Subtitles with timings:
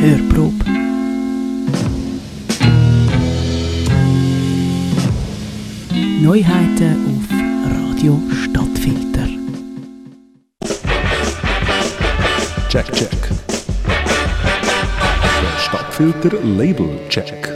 [0.00, 0.64] Hörprobe.
[6.22, 7.26] Neuheiten auf
[7.72, 9.26] Radio Stadtfilter.
[12.68, 13.10] Check, check.
[15.58, 17.47] Stadtfilter Label Check.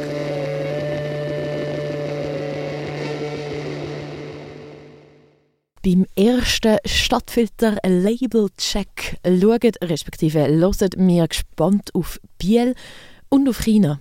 [6.53, 12.75] Ersten Stadtfilter Label Check schauen respektive hören wir gespannt auf Biel
[13.31, 14.01] und auf China.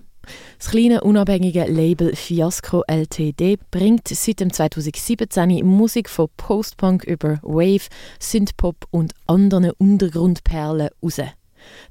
[0.57, 7.87] Das kleine unabhängige Label Fiasco LTD bringt seit 2017 Musik von Postpunk über Wave,
[8.19, 11.21] Synthpop und anderen Untergrundperlen raus.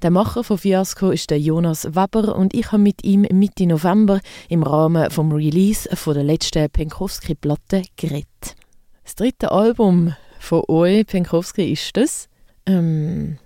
[0.03, 4.21] Der Macher von Fiasco ist der Jonas Weber und ich habe mit ihm Mitte November
[4.51, 8.57] im Rahmen vom Release von der letzten Penkowski-Platte geredet.
[9.05, 12.29] Das dritte Album von euch, Penkowski, ist das.
[12.67, 13.39] Ähm,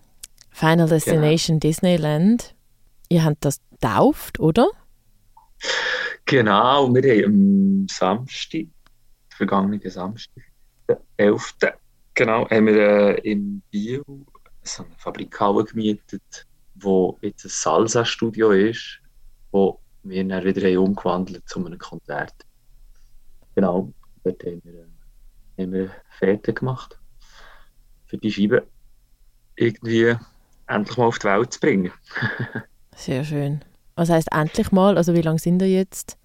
[0.51, 1.71] Final Destination genau.
[1.71, 2.55] Disneyland.
[3.09, 4.69] Ihr habt das getauft, oder?
[6.25, 8.67] Genau, wir haben am Samstag,
[9.31, 10.45] vergangenen Samstag,
[10.89, 11.55] den 11.
[12.15, 14.05] Genau, haben wir äh, in Bio
[14.63, 19.01] so eine Fabrikhalle gemietet, wo jetzt ein Salsa-Studio ist,
[19.51, 22.35] wo wir dann wieder umgewandelt zu einem Konzert.
[23.55, 24.94] Genau, dort haben wir äh,
[25.59, 26.99] haben wir fertig gemacht.
[28.07, 28.67] Für die Scheibe
[29.57, 30.17] irgendwie
[30.67, 31.93] endlich mal auf die Welt zu bringen.
[32.97, 33.61] Sehr schön.
[33.97, 34.97] Was heißt endlich mal?
[34.97, 36.19] Also wie lange sind ihr jetzt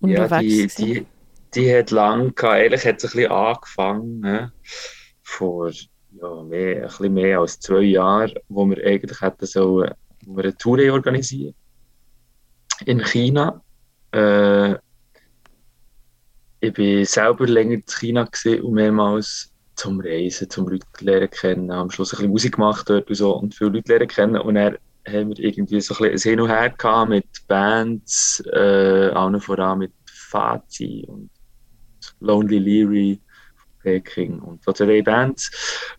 [0.00, 0.78] unterwegs?
[0.78, 1.06] Ja, die, die,
[1.54, 2.58] die hat lang gehabt.
[2.58, 4.20] Ehrlich hat es ein bisschen angefangen.
[4.20, 4.52] Ne?
[5.22, 9.84] Vor ja, mehr, ein bisschen mehr als zwei Jahren, wo wir eigentlich hätten so,
[10.26, 11.54] wo wir eine Tour organisieren
[12.84, 13.62] in China.
[14.12, 14.76] Äh,
[16.60, 21.90] ich bin selber länger in China und mehrmals zum Reisen, zum Leute lernen kennen, am
[21.90, 24.40] Schluss ein bisschen Musik gemacht dort und so und viele Leute lernen kennen.
[24.40, 28.42] Und dann haben wir irgendwie so ein bisschen ein Hin und Her gehabt mit Bands,
[28.52, 31.30] äh, allen voran mit Fazi und
[32.20, 33.20] Lonely Leary
[33.82, 35.50] Peking und so zwei Bands.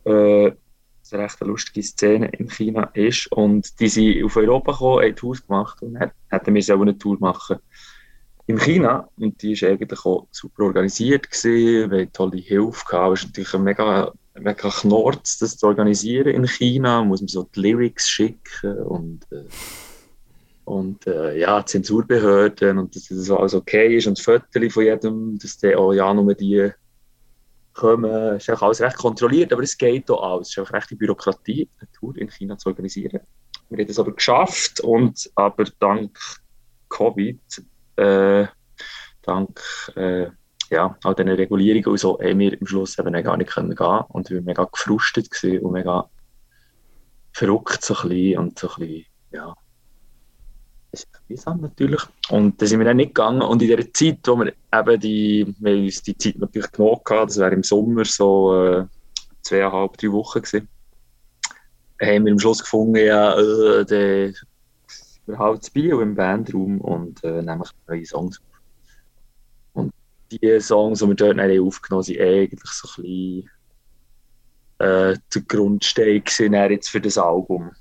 [0.03, 0.51] Äh,
[1.11, 3.31] eine recht lustige Szene in China ist.
[3.31, 6.97] Und die sind auf Europa gekommen, haben Tour gemacht und dann hätten wir selber eine
[6.97, 7.57] Tour machen
[8.49, 13.13] in China und die war eigentlich auch super organisiert gewesen, wir hatten tolle Hilfe gehabt.
[13.13, 17.47] Es ist natürlich ein mega, mega Knorz, das zu organisieren in China, muss man so
[17.55, 19.43] die Lyrics schicken und äh,
[20.65, 25.37] und äh, ja, Zensurbehörden und dass das alles okay ist und das Fotos von jedem,
[25.37, 26.71] dass der auch ja nur die
[27.73, 30.49] kommen, ist auch alles recht kontrolliert, aber es geht auch alles.
[30.49, 33.19] Es ist auch recht die Bürokratie, eine Tour in China zu organisieren.
[33.69, 36.17] Wir haben das aber geschafft und aber dank
[36.89, 37.39] Covid
[37.99, 38.47] äh,
[39.21, 39.59] dank
[39.95, 40.27] äh,
[40.69, 44.01] ja, all diesen Regulierungen und so, haben wir am Schluss eben gar nicht können gehen
[44.09, 46.09] und wir waren mega gefrustet und mega
[47.33, 49.55] verrückt so ein bisschen und so ein bisschen, ja,
[50.91, 52.01] das ist mühsam natürlich.
[52.29, 55.55] Und da sind wir dann nicht gegangen und in der Zeit, wo wir eben die,
[55.59, 58.85] wir uns die Zeit natürlich genug gehabt, das wäre im Sommer so äh,
[59.41, 60.67] zweieinhalb, drei Wochen gewesen,
[62.01, 64.33] haben wir am Schluss gefunden, ja, äh, der
[65.29, 68.61] wir halt zu Bio im Bandraum und äh, nehmen neue Songs auf.
[69.73, 69.93] Und
[70.31, 73.49] die Songs, die wir dort aufgenommen haben, sind eigentlich so ein bisschen
[74.79, 76.23] äh, der Grundstein
[76.71, 77.71] jetzt für das Album.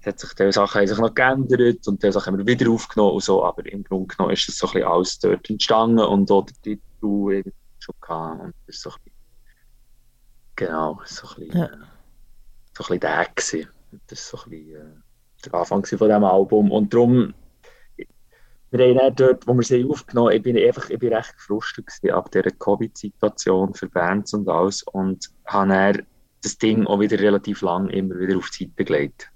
[0.00, 2.70] Es hat sich, die Sachen haben sich noch geändert und die Sachen haben wir wieder
[2.70, 6.04] aufgenommen und so, aber im Grunde genommen ist das so ein bisschen alles dort entstanden
[6.04, 7.42] und auch der Titel
[7.80, 9.18] schon gehabt und das ist so ein bisschen,
[10.54, 11.68] genau, so ein bisschen, ja.
[11.68, 11.86] so ein
[12.76, 13.68] bisschen der gewesen.
[14.06, 15.05] Das ist so ein bisschen, äh,
[15.44, 16.70] der Anfang von diesem Album.
[16.70, 17.34] Und darum,
[18.70, 21.86] wir haben dort, wo wir sie aufgenommen haben, ich bin einfach, ich bin recht gefrustet
[22.10, 26.06] ab dieser Covid-Situation für Bands und alles und habe dann
[26.42, 29.30] das Ding auch wieder relativ lang immer wieder auf die Zeit begleitet.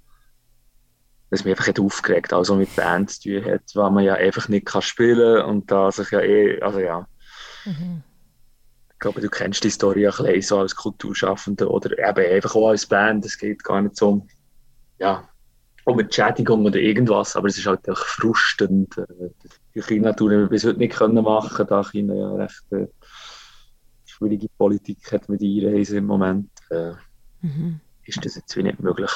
[1.30, 4.66] Das mich einfach aufgeregt, also mit Bands zu tun hat, weil man ja einfach nicht
[4.66, 7.06] kann spielen und da sich ja eh, also ja.
[7.64, 8.02] Mhm.
[8.92, 12.70] Ich glaube, du kennst die Story ein bisschen so als Kulturschaffender oder eben einfach auch
[12.70, 14.26] als Band, es geht gar nicht so
[14.98, 15.26] ja,
[15.84, 18.96] um Entschädigung oder irgendwas, aber es ist halt auch frustend.
[18.98, 19.30] Äh,
[19.74, 22.86] die China-Tour haben wir bis heute nicht können machen, da China ja recht äh,
[24.04, 26.50] schwierige Politik hat mit Einreisen im Moment.
[26.70, 26.92] Äh,
[27.42, 27.80] mhm.
[28.04, 29.10] Ist das jetzt wie nicht möglich.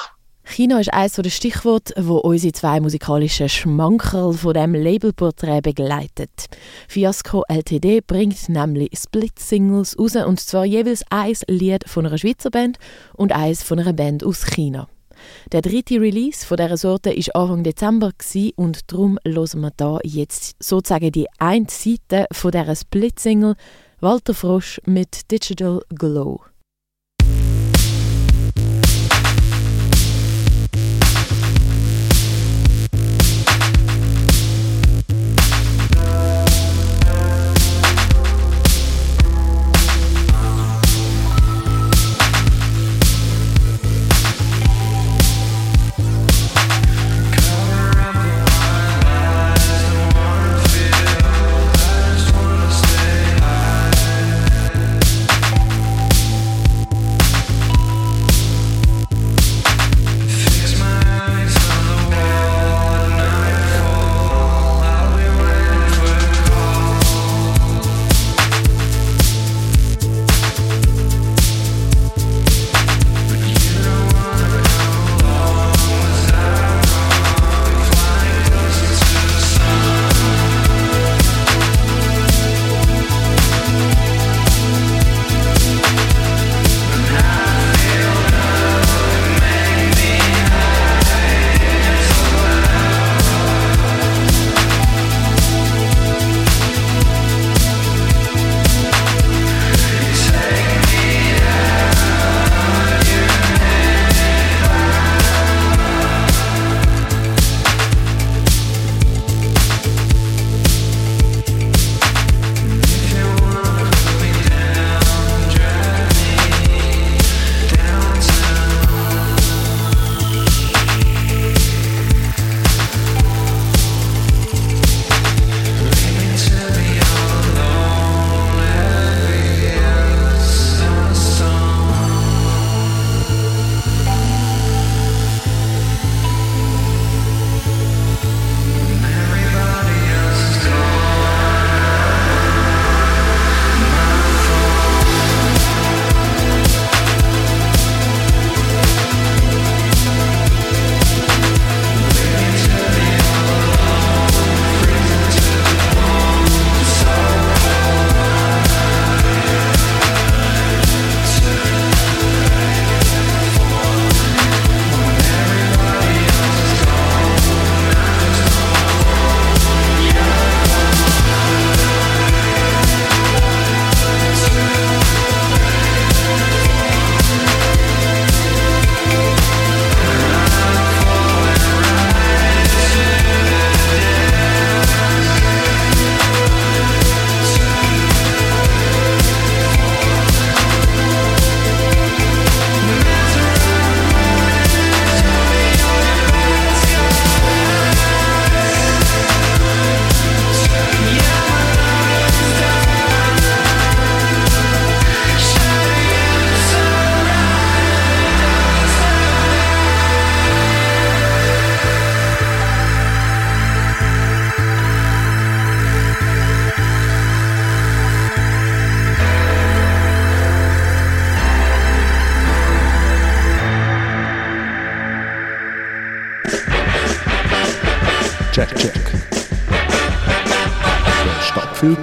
[0.47, 6.45] China ist eines der Stichworte, wo unsere zwei musikalischen Schmankerl von dem Labelporträt begleitet.
[6.87, 12.77] Fiasco LTD bringt nämlich Split-Singles raus, und zwar jeweils ein Lied von einer Schweizer Band
[13.13, 14.87] und eins von einer Band aus China.
[15.51, 18.11] Der dritte Release von dieser Sorte war Anfang Dezember
[18.55, 23.55] und darum hören wir hier jetzt sozusagen die eine Seite von dieser Split-Single
[24.01, 26.41] Walter Frosch mit Digital Glow.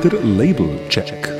[0.03, 1.33] Stadtfilter Label Check.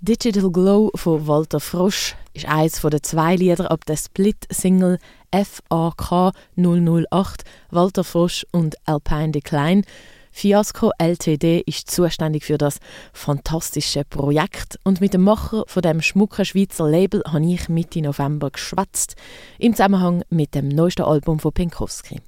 [0.00, 4.98] Digital Glow von Walter Frosch ist eines der zwei Lieder ab der Split-Single
[5.32, 9.82] FAK 008 Walter Frosch und Alpine Decline.
[10.30, 12.78] Fiasco LTD ist zuständig für das
[13.12, 18.50] fantastische Projekt und mit dem Macher von dem schmucken Schweizer Label habe ich Mitte November
[18.50, 19.16] geschwätzt
[19.58, 22.22] im Zusammenhang mit dem neuesten Album von Pinkowski.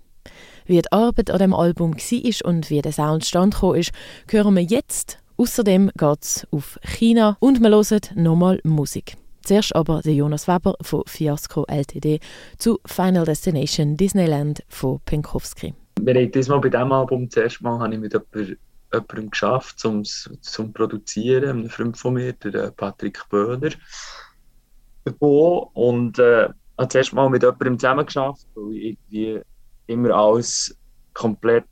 [0.67, 3.93] Wie die Arbeit an dem Album war und wie der Sound stand ist,
[4.29, 9.17] hören wir jetzt Außerdem geht es auf China und wir hören nochmal Musik.
[9.43, 12.21] Zuerst aber der Jonas Weber von Fiasco LTD
[12.57, 15.75] zu Final Destination Disneyland von Pinkowski.
[16.01, 20.73] Wir haben diesmal bei diesem Album zuerst mal habe ich mit jemandem geschafft, zum, zum
[20.73, 23.73] Produzieren, einem Freund von mir, der äh, Patrick Böhler.
[25.21, 29.41] Und äh, habe zuerst mal mit jemandem zusammen geschafft, weil ich irgendwie
[29.87, 30.77] immer alles
[31.13, 31.65] komplett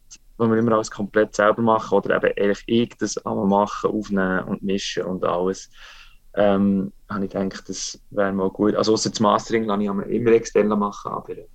[0.42, 4.44] wo wir immer alles komplett selber machen oder eben ehrlich ich das einmal machen, aufnehmen
[4.44, 5.70] und mischen und alles.
[6.34, 8.74] Ähm, habe ich gedacht, das wäre mal gut.
[8.74, 11.46] Also außer das Mastering lasse ich immer extern machen, aber äh,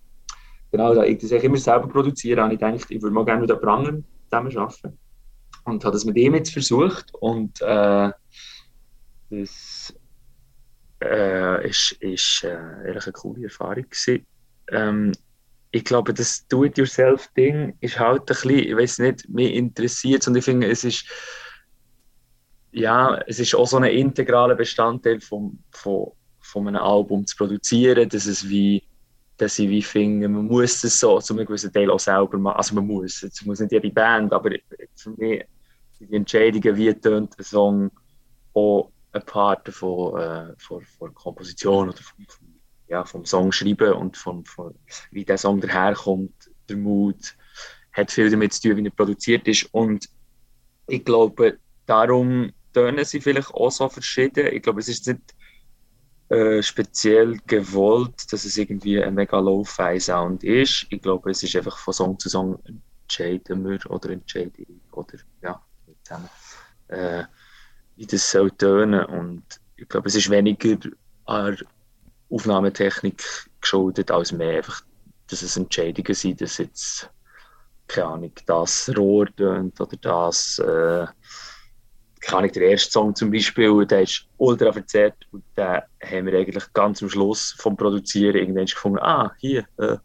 [0.71, 3.49] genau, da ich das immer selber produziere, habe ich gedacht, ich würde mal gerne mit
[3.49, 4.99] jemand anderem zusammen arbeiten.
[5.65, 8.11] Und habe das mit ihm jetzt versucht und äh,
[9.29, 9.93] das
[11.03, 14.25] äh, ist, ist äh, ehrlich eine coole Erfahrung gewesen.
[14.69, 15.11] Ähm,
[15.77, 20.43] ich glaube, das Do-it-yourself-Ding ist halt ein bisschen, ich weiß nicht, mich interessiert und ich
[20.43, 21.05] finde, es ist,
[22.71, 28.09] ja, es ist auch so ein integraler Bestandteil vom, von, von einem Album zu produzieren,
[28.09, 28.83] dass es wie,
[29.37, 32.57] dass ich wie finde, man muss es so zu einem gewissen Teil auch selber machen,
[32.57, 34.49] also man muss, es muss nicht jede Band, aber
[34.95, 35.45] für mich
[35.99, 37.91] die Entscheidungen, wie tönt ein Song
[38.55, 42.46] auch ein Part von, äh, von, von Komposition oder von, von
[42.87, 44.73] ja, vom Song schreiben und von, von,
[45.11, 46.33] wie der Song daherkommt,
[46.69, 47.35] der Mut,
[47.93, 49.67] hat viel damit zu tun, wie er produziert ist.
[49.73, 50.07] Und
[50.87, 54.47] ich glaube, darum tönen sie vielleicht auch so verschieden.
[54.53, 55.21] Ich glaube, es ist nicht
[56.29, 60.85] äh, speziell gewollt, dass es irgendwie ein mega Lo-Fi-Sound ist.
[60.89, 62.59] Ich glaube, es ist einfach von Song zu Song
[63.03, 65.61] entscheiden wir oder entscheide ich oder ja,
[66.03, 66.29] zusammen,
[66.89, 67.23] äh,
[67.95, 69.05] wie das soll tönen.
[69.05, 69.43] Und
[69.77, 70.77] ich glaube, es ist weniger
[71.25, 71.57] an
[72.29, 73.23] Aufnahmetechnik
[73.61, 74.81] geschuldet, als mehr einfach,
[75.29, 77.09] dass es Entscheidungen sind, dass jetzt,
[77.87, 81.05] keine Ahnung, das Rohr tönt oder das, äh,
[82.21, 86.37] keine Ahnung, der erste Song zum Beispiel, der ist ultra verzerrt und den haben wir
[86.37, 89.97] eigentlich ganz am Schluss vom Produzieren irgendwann gefunden, ah, hier, äh,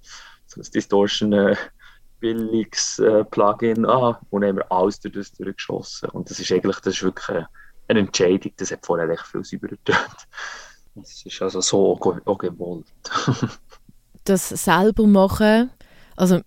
[0.46, 1.56] so ein Distortion, äh,
[2.20, 6.10] billiges äh, Plugin, ah, und haben wir alles durch das durchgeschossen.
[6.10, 7.44] Und das ist eigentlich, das ist wirklich
[7.88, 10.28] eine Entscheidung, das hat vorher echt viel sauberer getönt.
[11.00, 12.86] Es ist also so auch gewollt.
[14.24, 15.70] das selber machen,
[16.16, 16.40] also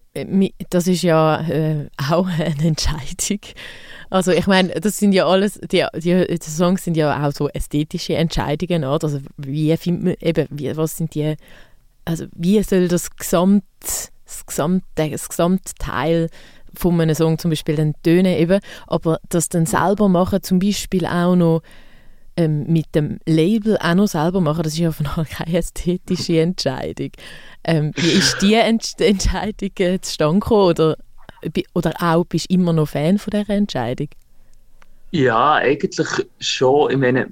[0.70, 3.40] das ist ja äh, auch eine Entscheidung.
[4.10, 7.50] Also ich meine, das sind ja alles, die, die, die, Songs sind ja auch so
[7.50, 9.04] ästhetische Entscheidungen, oder?
[9.04, 11.36] Also wie findet man eben, wie, was sind die,
[12.06, 13.64] also wie soll das Gesamt,
[14.26, 16.30] das Gesamt, das Gesamtteil
[16.76, 21.06] von einem Song zum Beispiel dann tönen eben, aber das dann selber machen, zum Beispiel
[21.06, 21.62] auch noch
[22.38, 27.12] ähm, mit dem Label auch noch selber machen, das ist ja von keine ästhetische Entscheidung.
[27.64, 30.98] Ähm, wie ist die Ent Entscheidung äh, zustande gekommen oder,
[31.74, 34.10] oder auch bist du immer noch Fan von dieser Entscheidung?
[35.12, 36.92] Ja, eigentlich schon.
[36.92, 37.32] Ich meine,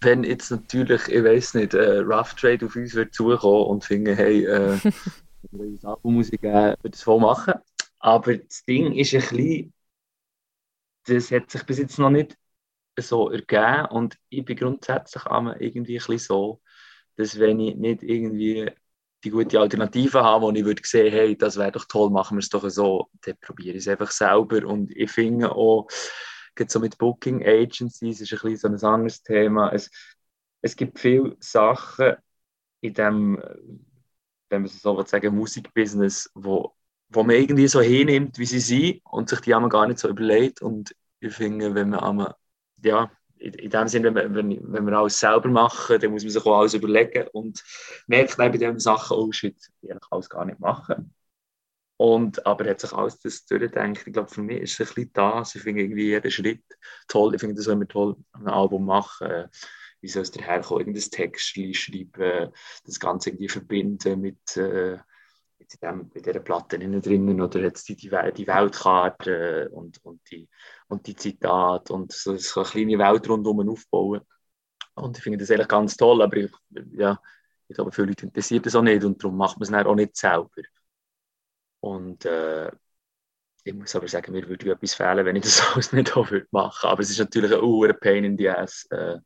[0.00, 4.16] wenn jetzt natürlich, ich weiß nicht, äh, Rough Trade auf uns wird zukommen und finden,
[4.16, 4.78] hey, äh,
[5.52, 7.54] ein Album muss ich geben, würde es voll machen.
[7.98, 9.72] Aber das Ding ist ein bisschen,
[11.06, 12.36] das hat sich bis jetzt noch nicht
[12.98, 13.86] so ergeben.
[13.90, 16.62] Und ich bin grundsätzlich irgendwie ein bisschen so,
[17.16, 18.70] dass wenn ich nicht irgendwie
[19.24, 22.40] die gute Alternative habe, wo ich würde sehen, hey, das wäre doch toll, machen wir
[22.40, 24.66] es doch so, dann probiere ich es einfach selber.
[24.66, 25.88] Und ich finde auch,
[26.68, 29.70] so mit Booking Agencies ist ein bisschen so ein anderes Thema.
[29.72, 29.90] Es,
[30.60, 32.14] es gibt viele Sachen
[32.80, 33.42] in dem,
[34.50, 36.74] wenn man so sagen, Musikbusiness, wo,
[37.08, 40.08] wo man irgendwie so hinnimmt, wie sie sind und sich die einmal gar nicht so
[40.08, 40.62] überlegt.
[40.62, 42.34] Und ich finde, wenn man einmal
[42.82, 46.46] ja, in dem Sinne, wenn, wenn, wenn wir alles selber machen, dann muss man sich
[46.46, 47.62] auch alles überlegen und
[48.06, 51.12] merkt bei diesen Sachen, oh shit, ich alles gar nicht machen.
[51.96, 54.06] Und, aber hat sich alles das durchgedacht.
[54.06, 55.54] Ich glaube, für mich ist es ein bisschen das.
[55.54, 56.64] Ich finde irgendwie jeden Schritt
[57.06, 57.34] toll.
[57.34, 59.48] Ich finde das immer toll, ein Album machen.
[60.00, 60.80] Wie soll es daherkommen?
[60.80, 62.52] Irgendein Text schreiben,
[62.84, 67.96] das Ganze irgendwie verbinden mit, äh, in, dem, in dieser Platte drinnen oder jetzt die,
[67.96, 70.48] die, die Weltkarte und, und, die,
[70.92, 74.20] und die Zitate und so, eine kleine Welt rundherum aufbauen.
[74.94, 76.52] Und ich finde das eigentlich ganz toll, aber ich,
[76.92, 77.18] ja,
[77.68, 79.94] Ich glaube, viele Leute interessiert das auch nicht und darum macht man es dann auch
[79.94, 80.50] nicht selber.
[81.80, 82.70] Und äh,
[83.64, 86.48] ich muss aber sagen, mir würde etwas fehlen, wenn ich das alles nicht auch würde
[86.50, 89.18] machen Aber es ist natürlich ein hoher Pain in the Ass, äh,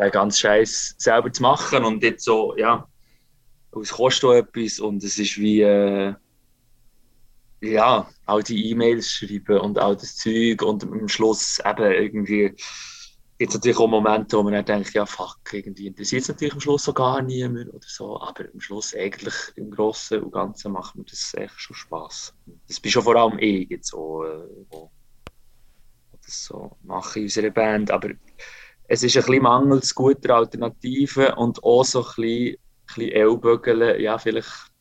[0.00, 2.88] den ganzen Scheiß selber zu machen und jetzt so, ja,
[3.80, 6.14] es kostet auch etwas und es ist wie, äh,
[7.62, 12.54] ja, auch die E-Mails schreiben und auch das Zeug und am Schluss eben irgendwie
[13.38, 16.54] gibt es natürlich auch Momente, wo man dann denkt, ja fuck, irgendwie interessiert es natürlich
[16.54, 20.72] am Schluss auch gar niemand oder so, aber am Schluss eigentlich im Großen und Ganzen
[20.72, 22.34] macht mir das echt schon Spass.
[22.68, 24.90] Das bin schon vor allem ich jetzt so, äh, wo
[26.24, 28.10] das so mache in unserer Band, aber
[28.88, 32.56] es ist ein bisschen mangels guter Alternativen und auch so ein bisschen,
[32.96, 34.72] ein bisschen ja vielleicht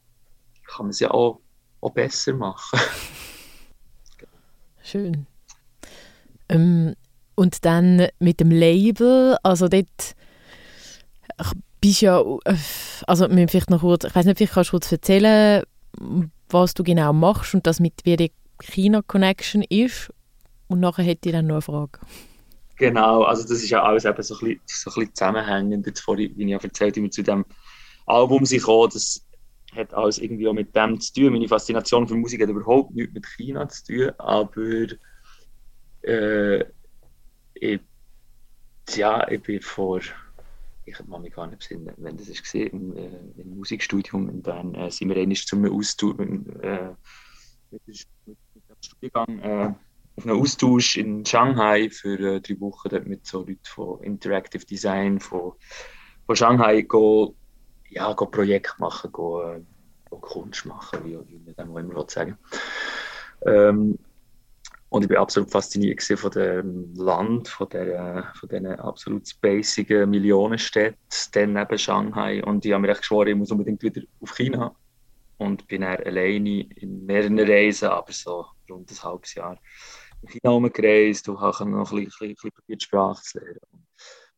[0.67, 1.41] kann man es ja auch
[1.81, 2.79] auch besser machen.
[4.83, 5.25] Schön.
[6.49, 6.95] Ähm,
[7.35, 10.15] und dann mit dem Label, also dort
[11.79, 12.55] bist ja, äh,
[13.07, 15.63] also vielleicht noch kurz, ich weiß nicht, vielleicht kannst du kurz erzählen,
[16.49, 20.11] was du genau machst und das mit wie die China-Connection ist.
[20.67, 21.99] Und nachher hätte ich dann noch eine Frage.
[22.77, 25.85] Genau, also das ist ja alles eben so ein bisschen, so ein bisschen zusammenhängend.
[25.85, 27.45] Jetzt vorhin, wie ich ja erzählt habe, zu dem
[28.05, 29.23] Album sich gekommen, das
[29.75, 31.33] hat alles irgendwie auch mit dem zu tun.
[31.33, 34.87] Meine Faszination für Musik hat überhaupt nichts mit China zu tun, aber
[36.01, 36.65] äh,
[37.53, 37.79] ich,
[38.95, 40.01] ja, ich bin vor,
[40.85, 44.75] ich kann mich gar nicht besinnen, wenn das war, im, äh, im Musikstudium in Bern,
[44.75, 46.25] äh, sind wir einmal zum Austausch äh,
[47.71, 47.81] mit,
[48.25, 49.73] mit, dem Studiengang äh,
[50.17, 54.65] auf einen Austausch in Shanghai für äh, drei Wochen dort mit so Leuten von Interactive
[54.65, 55.53] Design von,
[56.25, 57.35] von Shanghai go
[57.91, 59.57] ja, go Projekt machen, go,
[60.09, 62.37] go Kunst machen, wie, wie man dem immer sagen
[63.45, 63.97] ähm,
[64.89, 70.97] und ich bin absolut fasziniert von dem Land, von, der, von diesen absolut spacigen Millionenstädten,
[71.31, 72.43] dann neben Shanghai.
[72.43, 74.75] Und ich habe mir echt geschworen, ich muss unbedingt wieder auf China.
[75.37, 79.57] Und bin dann alleine in mehreren Reisen, aber so rund ein halbes Jahr
[80.23, 83.87] in China herumgereist und habe noch ein bisschen, ein bisschen probiert, Sprache zu lernen.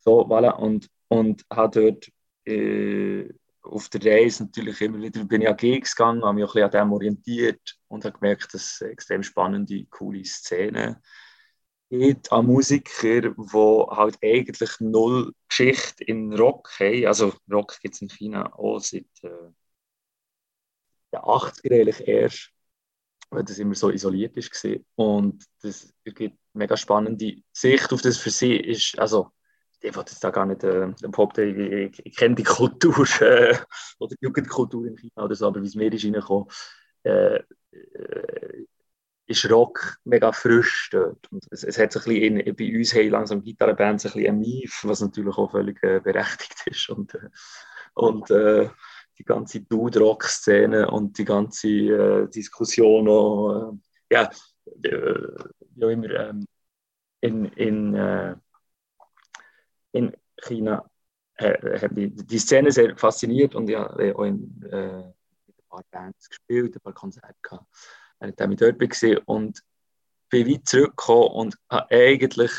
[0.01, 0.51] So, voilà.
[0.51, 2.09] Und, und habe dort
[2.45, 3.27] äh,
[3.63, 6.69] auf der Reise natürlich immer wieder bin ich an Gigs gegangen, habe mich auch ein
[6.69, 10.97] bisschen an dem orientiert und habe gemerkt, dass es extrem spannende, coole Szenen
[11.89, 17.05] gibt an Musiker, die halt eigentlich null Geschichte in Rock haben.
[17.05, 19.51] Also Rock gibt es in China auch seit äh,
[21.11, 22.51] den 80er eigentlich erst,
[23.29, 24.67] weil das immer so isoliert ist.
[24.95, 29.31] Und das gibt mega spannende Sicht auf das für sie ist, also
[29.83, 33.57] ich wollte jetzt da gar nicht äh, behaupten, ich, ich, ich kenne die Kultur äh,
[33.99, 36.47] oder die Jugendkultur in China oder so, aber wie es mir ist reingekommen,
[37.03, 37.35] äh,
[37.71, 38.65] äh,
[39.25, 41.31] ist Rock mega frisch dort.
[41.31, 44.35] Und es, es hat sich ein bisschen in, bei uns haben langsam Gitarrenbands ein bisschen
[44.35, 46.89] ein Mief, was natürlich auch völlig äh, berechtigt ist.
[46.89, 47.29] Und, äh,
[47.93, 48.69] und äh,
[49.17, 53.73] die ganze Dude-Rock-Szene und die ganze äh, Diskussion auch,
[54.09, 56.45] ja, auch immer, ähm,
[57.21, 58.41] in, in
[59.93, 60.89] in China
[61.35, 65.13] äh, hat mich die Szene sehr fasziniert und ich habe auch in, äh, ein
[65.69, 67.65] paar Bands gespielt, ein paar Konzerte gehabt,
[68.29, 69.63] ich damit dort war und
[70.29, 72.51] bin weit zurückgekommen und habe eigentlich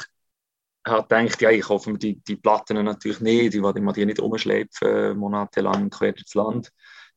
[0.86, 4.20] habe gedacht, ja, ich hoffe mir die, die Platten natürlich nicht, ich will die nicht
[4.20, 6.70] umschleifen, monatelang quer durchs Land.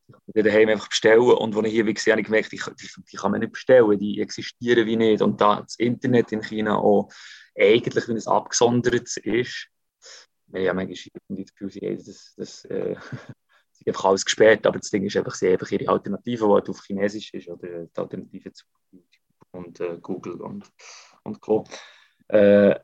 [0.06, 2.56] Ich kann die daheim einfach bestellen und als ich hier war, habe ich gemerkt, die,
[2.56, 6.42] die, die kann man nicht bestellen, die existieren wie nicht und da das Internet in
[6.42, 7.10] China auch
[7.58, 9.68] eigentlich, wenn es abgesondert ist,
[10.50, 12.96] wir haben manchmal das Gefühl, haben das, das äh,
[13.72, 16.68] sie einfach alles gesperrt, aber das Ding ist einfach, sie einfach ihre Alternative, die halt
[16.68, 19.04] auf Chinesisch ist, oder die Alternative zu YouTube
[19.52, 20.70] und äh, Google und,
[21.22, 21.64] und Co.
[22.28, 22.78] Äh,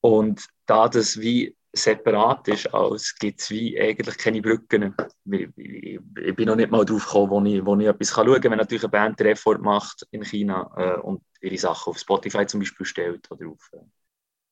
[0.00, 4.94] und da das wie separat ist, als gibt es wie eigentlich keine Brücken.
[5.30, 8.40] Ich, ich, ich, bin noch nicht mal drauf gekommen, wo ich, wo ich etwas schauen
[8.40, 8.50] kann.
[8.50, 12.46] Wenn natürlich eine Band einen Effort macht in China äh, und ihre Sachen auf Spotify
[12.46, 13.78] zum Beispiel stellt oder auf äh,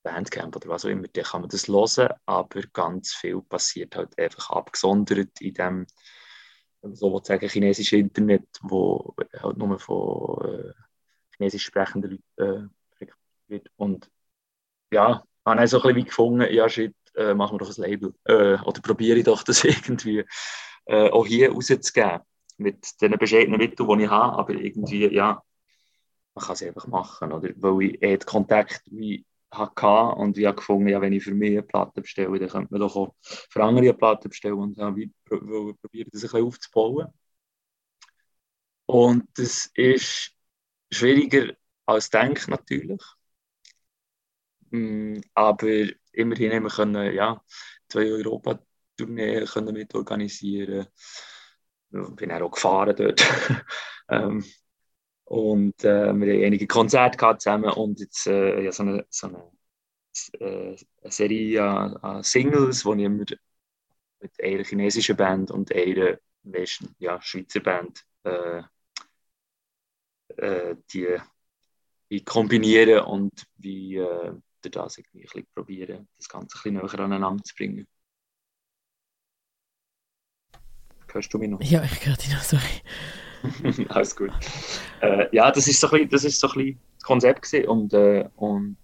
[0.03, 4.19] Bandcamp oder was auch immer, dann kann man das hören, aber ganz viel passiert halt
[4.19, 5.87] einfach abgesondert in dem,
[6.83, 10.73] so sagen, chinesischen Internet, wo halt nur von äh,
[11.37, 13.07] chinesisch sprechenden Leuten äh,
[13.51, 13.71] wird.
[13.77, 14.11] Und
[14.93, 17.83] ja, habe ich so ein bisschen wie gefunden, ja shit, äh, machen wir doch ein
[17.83, 18.15] Label.
[18.25, 20.25] Äh, oder probiere ich doch das irgendwie
[20.87, 22.21] äh, auch hier rauszugeben.
[22.57, 25.43] Mit den bescheidenen Mitteln, die ich habe, aber irgendwie, ja,
[26.35, 27.33] man kann es einfach machen.
[27.33, 27.51] Oder?
[27.57, 31.53] Weil ich eh Kontakt wie hatte und ich habe gefunden, ja, wenn ich für mich
[31.53, 34.87] eine Platte bestelle, dann könnte man doch auch für andere eine Platte bestellen und dann
[34.87, 37.09] habe ich probiert, das ein bisschen aufzubauen.
[38.87, 40.33] Und das ist
[40.91, 41.55] schwieriger
[41.87, 43.01] als denkt natürlich.
[44.71, 47.43] Mm, aber immerhin haben wir können, ja,
[47.89, 48.61] zwei Europa
[48.97, 50.87] Tournee können mit organisieren.
[51.91, 53.21] Ich bin auch gefahren dort.
[54.09, 54.45] ähm,
[55.31, 59.29] und äh, wir haben einige Konzerte gehabt zusammen und jetzt äh, ja, so eine, so
[59.29, 59.45] eine,
[60.41, 66.19] äh, eine Serie an, an Singles, wo ich immer mit einer chinesischen Band und einer
[66.99, 68.63] ja, Schweizer Band äh,
[70.37, 71.17] äh, die
[72.09, 77.55] wie kombinieren und wie äh, das irgendwie probieren, das Ganze ein bisschen näher aneinander zu
[77.55, 77.87] bringen.
[81.07, 81.63] Hörst du mich noch?
[81.63, 82.83] Ja, ich höre dich noch, sorry.
[83.89, 84.31] Alles gut.
[85.01, 87.69] Äh, ja, das ist so ein bisschen das, ist so ein bisschen das Konzept gewesen
[87.69, 88.77] und, äh, und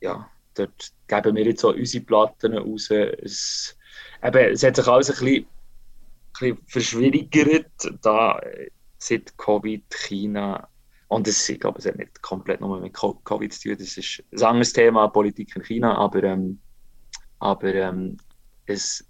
[0.00, 2.90] ja, dort geben wir jetzt so unsere Platten raus.
[2.90, 3.76] Es,
[4.22, 5.46] eben, es hat sich alles ein bisschen, ein
[6.32, 7.70] bisschen verschwierigert,
[8.02, 10.68] da äh, seit Covid China
[11.10, 14.22] und das, ich glaube, es hat nicht komplett nur mit Covid zu tun, das ist
[14.32, 16.60] ein anderes Thema, Politik in China, aber, ähm,
[17.40, 18.16] aber ähm,
[18.66, 19.04] es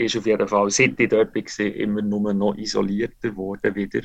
[0.00, 4.00] ist auf jeden Fall, seit ich dort war, immer nur noch isolierter geworden wieder.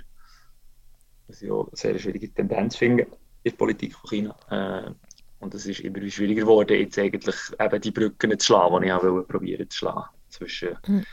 [1.28, 4.36] Was ich auch eine sehr schwierige Tendenz finde in der Politik von China.
[4.50, 4.92] Äh,
[5.40, 8.94] und es ist immer schwieriger geworden, jetzt eigentlich eben die Brücken zu schlagen, die ich
[8.94, 11.06] auch probieren zu schlagen zwischen mhm.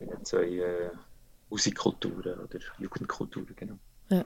[0.00, 0.90] den zwei äh,
[1.48, 3.54] Musikkulturen oder Jugendkulturen.
[3.56, 3.78] Genau.
[4.08, 4.24] Ja.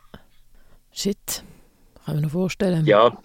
[0.92, 1.44] Shit.
[2.04, 2.84] Kann man noch vorstellen.
[2.86, 3.16] Ja,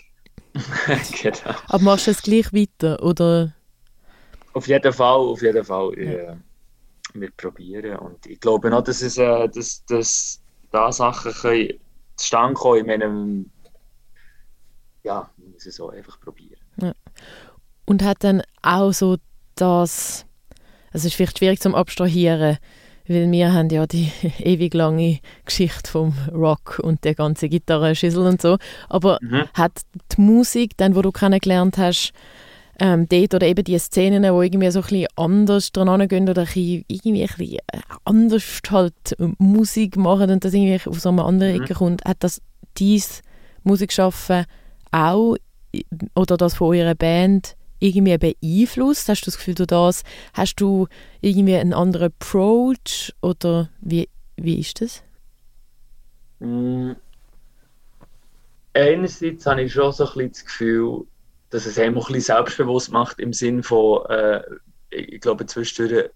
[1.21, 1.55] genau.
[1.67, 3.53] Aber machst du es gleich weiter, oder?
[4.53, 5.99] Auf jeden Fall, auf jeden Fall.
[5.99, 6.37] Ja.
[7.13, 7.97] Wir probieren.
[7.97, 10.41] Und ich glaube noch, dass, es, äh, dass, dass
[10.71, 11.73] da Sachen können
[12.15, 13.51] zustande kommen in meinem
[15.03, 16.59] ja, wir müssen es auch einfach probieren.
[16.81, 16.93] Ja.
[17.85, 19.17] Und hat dann auch so
[19.55, 20.25] das,
[20.91, 22.57] also es ist vielleicht schwierig zum Abstrahieren,
[23.07, 28.41] weil wir haben ja die ewig lange Geschichte vom Rock und der ganze Gitarrenschüssel und
[28.41, 28.57] so.
[28.87, 29.47] Aber mhm.
[29.53, 32.13] hat die Musik, dann, wo du kennengelernt hast,
[32.79, 36.45] ähm, dort oder eben die Szenen, die irgendwie so ein bisschen anders dran gehen oder
[36.55, 41.53] irgendwie ein bisschen äh, anders halt Musik machen und das irgendwie auf so eine andere
[41.53, 41.63] mhm.
[41.63, 42.41] Ecke kommt, hat das
[42.77, 43.21] dies
[43.63, 44.45] Musikschaffen
[44.91, 45.35] auch
[46.15, 49.09] oder das von eurer Band irgendwie beeinflusst?
[49.09, 50.87] Hast du das Gefühl, du das, hast du
[51.21, 55.03] irgendwie einen anderen Approach oder wie, wie ist das?
[56.39, 56.91] Mm.
[58.73, 61.05] Einerseits habe ich schon so ein bisschen das Gefühl,
[61.49, 64.41] dass es einem auch ein bisschen selbstbewusst macht im Sinne von, äh,
[64.89, 66.09] ich glaube, zwischendurch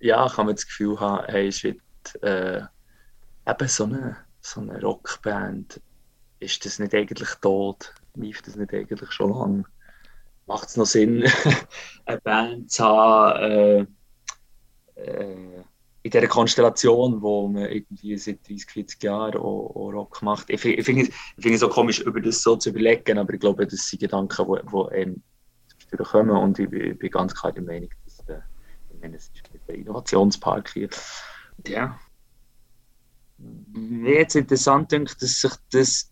[0.00, 1.78] ja, kann man das Gefühl haben, hey, es wird
[2.22, 2.62] äh,
[3.46, 5.80] eben so eine, so eine Rockband,
[6.40, 7.94] ist das nicht eigentlich tot?
[8.14, 9.64] Lief das nicht eigentlich schon lange?
[10.46, 11.24] macht es noch Sinn,
[12.04, 13.88] eine Band zu haben,
[14.96, 15.64] äh, äh,
[16.02, 20.50] in dieser Konstellation, wo man irgendwie seit 30, 40 Jahren auch, auch Rock macht.
[20.50, 23.66] Ich, ich finde es find so komisch, über das so zu überlegen, aber ich glaube,
[23.66, 25.22] das sind Gedanken, die, einem
[25.98, 28.40] kommen und ich, ich, bin ganz klar der Meinung, dass äh,
[28.90, 30.88] ich meine, es ist der Innovationspark hier.
[31.66, 31.98] Ja.
[33.72, 36.11] Mir jetzt interessant denkt, dass sich das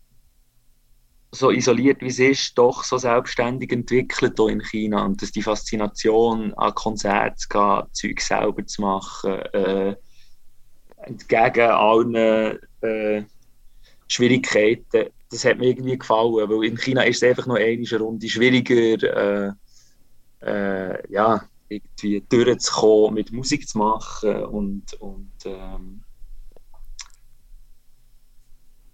[1.33, 5.05] so isoliert wie es ist, doch so selbstständig entwickelt hier in China.
[5.05, 9.97] Und dass die Faszination an Konzerte zu gehen, Zeug selber zu machen, äh,
[10.97, 12.15] entgegen allen
[12.81, 13.25] äh,
[14.09, 18.29] Schwierigkeiten, das hat mir irgendwie gefallen, weil in China ist es einfach noch eine Runde
[18.29, 19.53] schwieriger, äh,
[20.41, 26.03] äh, ja, irgendwie durchzukommen, mit Musik zu machen und, und ähm,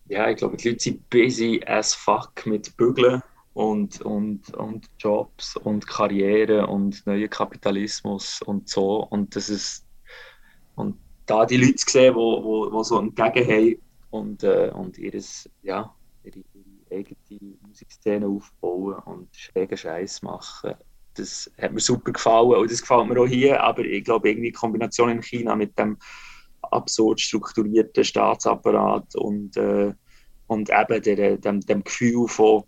[0.09, 3.23] ja, ich glaube, die Leute sind busy as fuck mit Bügeln
[3.55, 9.05] und, und, und Jobs und Karriere und neuen Kapitalismus und so.
[9.05, 9.87] Und das ist
[10.75, 13.77] und da die Leute sehen, die wo, wo, wo so entgegen haben
[14.11, 15.93] und, äh, und ihres, ja,
[16.23, 20.75] ihre, ihre eigene Musikszene aufbauen und schrägen Scheiß machen.
[21.15, 24.51] Das hat mir super gefallen und das gefällt mir auch hier, aber ich glaube, irgendwie
[24.51, 25.97] die Kombination in China mit dem
[26.73, 29.93] absurd strukturierten Staatsapparat und, äh,
[30.47, 32.65] und eben der, dem, dem Gefühl von,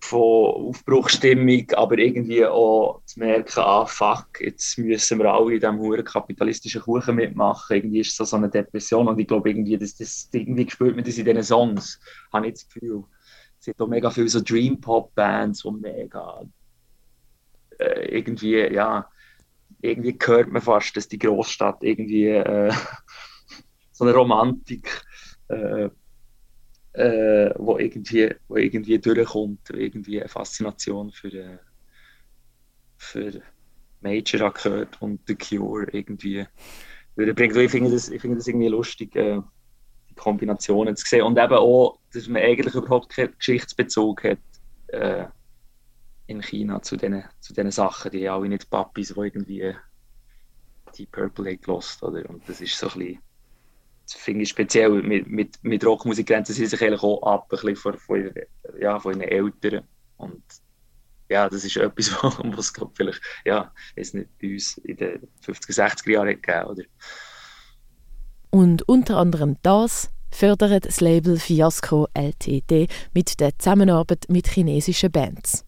[0.00, 5.78] von Aufbruchstimmung, aber irgendwie auch zu merken, ah fuck, jetzt müssen wir alle in diesem
[5.78, 7.76] hohen kapitalistischen Kuchen mitmachen.
[7.76, 11.04] Irgendwie ist es so eine Depression und ich glaube irgendwie, das, das, irgendwie spürt man
[11.04, 11.98] das in diesen Songs,
[12.32, 13.04] habe ich das Gefühl.
[13.58, 16.42] Es sind auch mega viele so Dream-Pop-Bands, die mega
[17.78, 19.08] äh, irgendwie, ja,
[19.90, 22.72] irgendwie hört man fast, dass die Großstadt irgendwie äh,
[23.92, 25.02] so eine Romantik
[25.48, 25.88] äh,
[26.96, 31.58] äh, wo, irgendwie, wo irgendwie durchkommt, irgendwie eine Faszination für, äh,
[32.96, 33.42] für
[34.00, 36.46] Major gehört und The Cure irgendwie
[37.16, 37.56] durchbringt.
[37.56, 39.40] Ich finde das, ich finde das irgendwie lustig, äh,
[40.08, 44.38] die Kombinationen zu sehen und eben auch, dass man eigentlich überhaupt keinen Geschichtsbezug hat.
[46.26, 48.10] Äh, in China zu diesen zu den Sachen.
[48.10, 49.74] Die haben alle nicht Papis, die irgendwie
[50.96, 52.28] die Purple haben gelost, oder?
[52.28, 53.18] Und das ist so ein bisschen,
[54.04, 57.48] das finde ich speziell, mit, mit, mit Rockmusik grenzen sie sich eigentlich auch ab, ein
[57.50, 58.32] bisschen von, von,
[58.80, 59.84] ja, von ihren Eltern.
[60.16, 60.42] Und
[61.28, 65.74] ja, das ist etwas, was es vielleicht, ja, ist nicht bei uns in den 50er,
[65.74, 66.82] 60er Jahren gegeben, oder?
[68.50, 75.65] Und unter anderem das fördert das Label Fiasco LTD mit der Zusammenarbeit mit chinesischen Bands.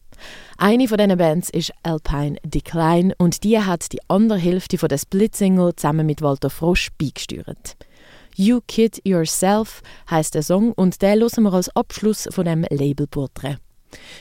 [0.57, 4.99] Eine von diesen Bands ist Alpine Decline und die hat die andere Hälfte von der
[4.99, 7.77] Split-Single zusammen mit Walter Frosch beigesteuert.
[8.35, 13.57] You Kid Yourself heißt der Song und den hören wir als Abschluss von dem Labelporträt.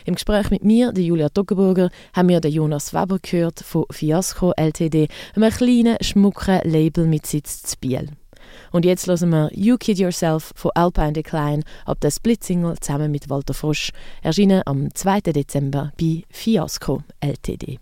[0.06, 4.54] Im Gespräch mit mir, der Julia Toggenburger, haben wir den Jonas Weber gehört von Fiasco
[4.56, 8.10] LTD, einem kleinen, schmucken Label mit Sitz zu Biel.
[8.72, 13.30] Und jetzt hören wir You Kid Yourself von Alpine Decline ab der Split-Single zusammen mit
[13.30, 15.22] Walter Frosch, erschienen am 2.
[15.22, 17.80] Dezember bei Fiasco LTD.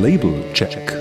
[0.00, 0.99] Label Check.